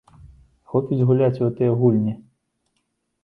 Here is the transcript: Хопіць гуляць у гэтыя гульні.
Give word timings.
Хопіць 0.71 1.03
гуляць 1.09 1.37
у 1.41 1.43
гэтыя 1.47 1.75
гульні. 1.81 2.13